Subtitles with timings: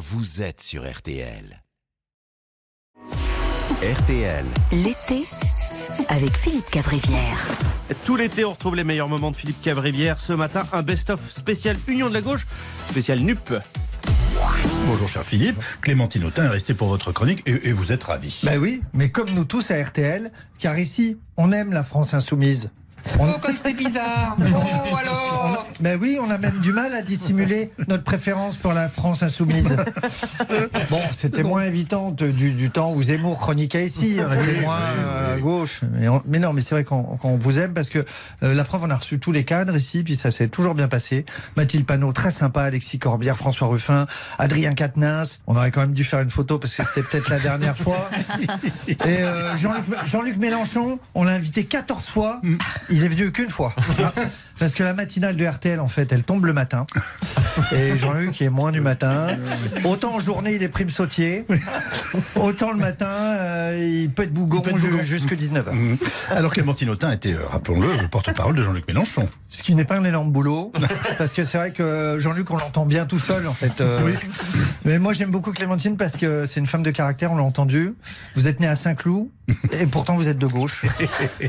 [0.00, 1.62] vous êtes sur RTL.
[3.82, 4.46] RTL.
[4.72, 5.24] L'été
[6.08, 7.46] avec Philippe Cavrivière.
[8.06, 10.18] Tout l'été, on retrouve les meilleurs moments de Philippe Cavrivière.
[10.18, 12.46] Ce matin, un best-of spécial Union de la gauche,
[12.88, 13.52] spécial NUP.
[14.86, 18.40] Bonjour cher Philippe, Clémentine Autain est restée pour votre chronique et, et vous êtes ravi.
[18.44, 22.70] Ben oui, mais comme nous tous à RTL, car ici, on aime la France insoumise.
[23.18, 25.39] On- Oh, comme c'est bizarre Oh, alors
[25.80, 29.76] Ben oui, on a même du mal à dissimuler notre préférence pour la France insoumise.
[30.90, 34.78] Bon, c'était moins évident de- du, du temps où Zemmour chroniquait ici, on était moins
[35.34, 35.80] à gauche.
[35.92, 38.04] Mais, on- mais non, mais c'est vrai qu'on vous aime parce que
[38.42, 40.88] euh, la preuve, on a reçu tous les cadres ici, puis ça s'est toujours bien
[40.88, 41.24] passé.
[41.56, 44.06] Mathilde Panot, très sympa, Alexis Corbière, François Ruffin,
[44.38, 45.40] Adrien Quatennens.
[45.46, 48.10] On aurait quand même dû faire une photo parce que c'était peut-être la dernière fois.
[48.88, 49.56] Et euh,
[50.06, 52.40] Jean-Luc Mélenchon, on l'a invité 14 fois.
[52.90, 53.74] Il est venu qu'une fois.
[54.58, 56.86] Parce que la matinale de RTL, en fait, elle tombe le matin.
[57.72, 59.28] Et Jean-Luc est moins du matin.
[59.84, 61.44] Autant en journée, il est prime sautier.
[62.36, 64.98] Autant le matin, euh, il peut être bougon, peut être bougon.
[64.98, 65.72] ju- jusque 19h.
[65.72, 65.98] Mhm.
[66.30, 69.28] Alors Clémentine Autain était, euh, rappelons-le, le porte-parole de Jean-Luc Mélenchon.
[69.48, 70.72] Ce qui n'est pas un énorme boulot.
[71.18, 73.80] Parce que c'est vrai que Jean-Luc, on l'entend bien tout seul, en fait.
[73.80, 74.00] euh.
[74.84, 77.94] Mais moi, j'aime beaucoup Clémentine parce que c'est une femme de caractère, on l'a entendu.
[78.36, 79.28] Vous êtes né à Saint-Cloud.
[79.72, 80.84] Et pourtant, vous êtes de gauche.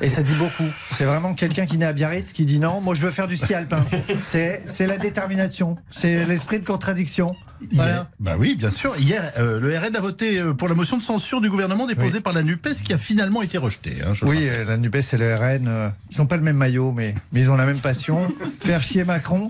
[0.00, 0.68] Et ça dit beaucoup.
[0.96, 3.36] C'est vraiment quelqu'un qui naît à Biarritz qui dit non, moi je veux faire du
[3.36, 3.84] ski alpin.
[4.22, 5.76] C'est la détermination.
[5.90, 7.34] C'est l'esprit de contradiction.
[7.72, 7.90] Voilà.
[7.92, 8.94] Hier- bah oui, bien sûr.
[8.98, 12.20] Hier, euh, le RN a voté euh, pour la motion de censure du gouvernement déposée
[12.20, 13.96] par la NUPES qui a finalement été rejetée.
[14.06, 16.92] hein, Oui, euh, la NUPES et le RN, euh, ils n'ont pas le même maillot,
[16.92, 18.30] mais, mais ils ont la même passion.
[18.60, 19.48] Faire chier Macron.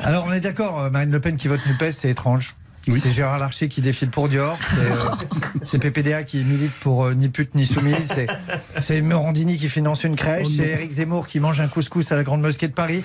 [0.00, 2.56] Alors on est d'accord, Marine Le Pen qui vote NUPES, c'est étrange.
[2.88, 3.00] Oui.
[3.02, 4.58] C'est Gérard Larcher qui défile pour Dior.
[5.64, 8.10] C'est euh, PPDA qui milite pour euh, ni pute ni soumise.
[8.14, 8.26] C'est-
[8.80, 10.48] C'est Morandini qui finance une crèche.
[10.56, 13.02] c'est Éric Zemmour qui mange un couscous à la Grande Mosquée de Paris.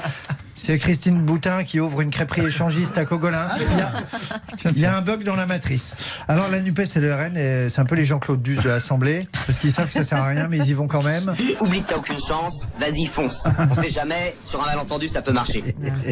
[0.61, 3.47] C'est Christine Boutin qui ouvre une crêperie échangiste à Cogolin.
[3.59, 5.95] Il y, a, il y a un bug dans la matrice.
[6.27, 9.25] Alors la NUPES et le RN, c'est un peu les Jean-Claude Duss de l'Assemblée.
[9.47, 11.33] Parce qu'ils savent que ça sert à rien, mais ils y vont quand même.
[11.61, 13.45] Oublie que t'as aucune chance, vas-y fonce.
[13.71, 15.63] On sait jamais, sur un malentendu ça peut marcher.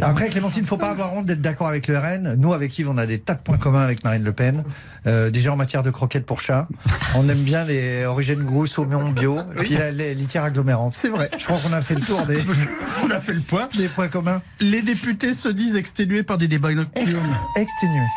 [0.01, 2.35] Après, Clémentine, faut pas avoir honte d'être d'accord avec le RN.
[2.37, 4.63] Nous, avec Yves, on a des tas de points communs avec Marine Le Pen.
[5.07, 6.67] Euh, déjà en matière de croquettes pour chats.
[7.15, 9.39] On aime bien les origines grosses, oignons bio.
[9.57, 10.95] Et puis la, les litières agglomérantes.
[10.95, 11.29] C'est vrai.
[11.37, 12.39] Je crois qu'on a fait le tour des,
[13.03, 13.69] On a fait le point.
[13.77, 14.36] des points communs.
[14.59, 17.37] Les députés se disent exténués par des débats nocturnes.
[17.55, 18.07] exténués.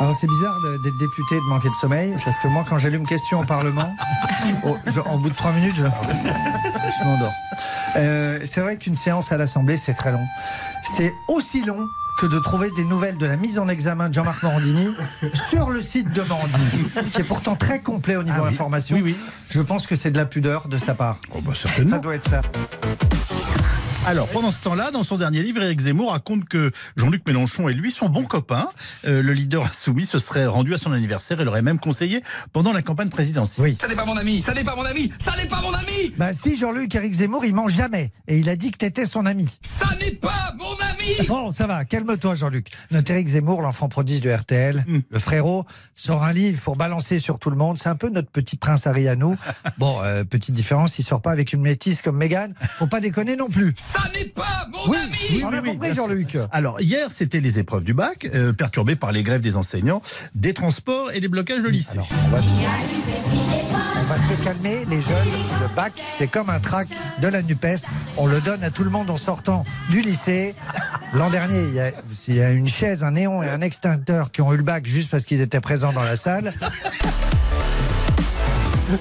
[0.00, 0.54] Alors c'est bizarre
[0.84, 3.94] d'être député et de manquer de sommeil, parce que moi quand j'allume question au Parlement,
[4.64, 7.32] au, je- en bout de trois minutes, je, je m'endors.
[7.96, 10.26] Euh, c'est vrai qu'une séance à l'Assemblée, c'est très long.
[10.96, 11.86] C'est aussi long
[12.20, 14.88] que de trouver des nouvelles de la mise en examen de Jean-Marc Morandini
[15.50, 18.48] sur le site de Morandini, qui est pourtant très complet au niveau Ah oui.
[18.54, 18.96] information.
[18.96, 19.16] Oui, oui.
[19.50, 21.18] Je pense que c'est de la pudeur de sa part.
[21.34, 22.42] Oh bah Ça doit être ça.
[24.06, 27.72] Alors, pendant ce temps-là, dans son dernier livre, Éric Zemmour raconte que Jean-Luc Mélenchon et
[27.72, 28.68] lui sont bons copains.
[29.04, 32.22] Euh, le leader insoumis se serait rendu à son anniversaire et l'aurait même conseillé
[32.52, 33.66] pendant la campagne présidentielle.
[33.66, 33.78] Oui.
[33.80, 36.12] Ça n'est pas mon ami Ça n'est pas mon ami Ça n'est pas mon ami
[36.16, 38.12] Bah si, Jean-Luc, Eric Zemmour, il ment jamais.
[38.28, 39.48] Et il a dit que t'étais son ami.
[39.62, 40.35] Ça n'est pas mon ami
[41.28, 42.68] Bon, ça va, calme-toi Jean-Luc.
[42.90, 44.98] Notre Éric Zemmour, l'enfant prodige de RTL, Mm.
[45.10, 47.78] le frérot, sort un livre pour balancer sur tout le monde.
[47.78, 49.36] C'est un peu notre petit prince Harry à nous.
[49.78, 52.48] Bon, euh, petite différence, il sort pas avec une métisse comme Meghan.
[52.60, 53.74] Faut pas déconner non plus.
[53.76, 56.02] Ça n'est pas mon Oui, ami on a oui, compris bien sûr.
[56.08, 56.38] Jean-Luc.
[56.52, 60.02] Alors, hier, c'était les épreuves du bac, euh, perturbées par les grèves des enseignants,
[60.34, 61.98] des transports et des blocages de lycée.
[61.98, 63.75] Alors, on va, on
[64.06, 65.16] va se calmer, les jeunes.
[65.60, 66.86] Le bac, c'est comme un trac
[67.20, 67.86] de la NUPES.
[68.16, 70.54] On le donne à tout le monde en sortant du lycée.
[71.12, 71.90] L'an dernier, il y, a,
[72.28, 74.86] il y a une chaise, un néon et un extincteur qui ont eu le bac
[74.86, 76.54] juste parce qu'ils étaient présents dans la salle.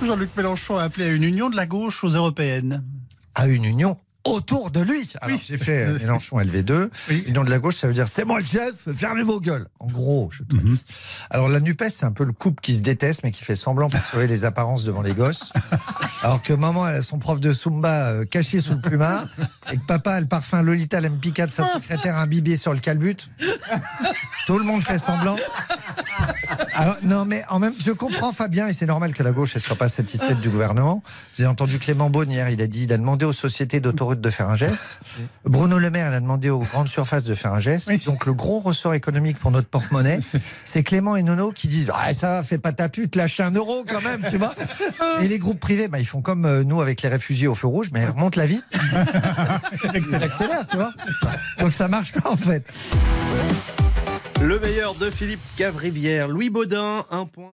[0.04, 2.84] Jean-Luc Mélenchon a appelé à une union de la gauche aux européennes.
[3.36, 5.10] à une union autour de lui.
[5.22, 6.90] Alors, j'ai fait euh, Mélenchon LV2.
[7.10, 7.24] Oui.
[7.28, 9.68] Union de la gauche, ça veut dire c'est moi le chef, fermez vos gueules.
[9.80, 10.78] En gros, je trouve.
[11.30, 13.90] Alors, la NUPES, c'est un peu le couple qui se déteste, mais qui fait semblant
[13.90, 15.54] pour sauver les apparences devant les gosses.
[16.24, 19.28] Alors que maman, elle a son prof de Zumba euh, caché sous le plumard,
[19.72, 23.18] et que papa a le parfum Lolita Lempica de sa secrétaire imbibé sur le calbut.
[24.48, 25.36] Tout le monde fait semblant.
[26.74, 29.60] Alors, non, mais en même je comprends Fabien, et c'est normal que la gauche ne
[29.60, 31.04] soit pas satisfaite du gouvernement.
[31.36, 33.80] Vous avez entendu Clément Beaune hier, il a dit il a demandé aux sociétés
[34.22, 35.00] de faire un geste.
[35.46, 37.92] Bruno Le Maire, il a demandé aux grandes surfaces de faire un geste.
[38.06, 40.20] Donc, le gros ressort économique pour notre porte-monnaie,
[40.66, 43.52] c'est Clément et Nono qui disent ah, ça va, fais pas ta pute, lâche un
[43.52, 44.54] euro quand même, tu vois.
[45.22, 47.68] Et les groupes privés, bah, ils font comme euh, nous avec les réfugiés au feu
[47.68, 48.62] rouge, mais ils remontent la vie.
[49.84, 50.92] Ils accélèrent, tu vois.
[51.60, 52.64] Donc, ça marche pas en fait.
[54.42, 56.28] Le meilleur de Philippe Cavrivière.
[56.28, 57.52] Louis Baudin, un point.